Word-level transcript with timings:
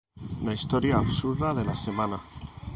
¡La 0.43 0.55
historia 0.55 0.97
absurda 0.97 1.53
de 1.53 1.63
la 1.63 1.75
semana! 1.75 2.19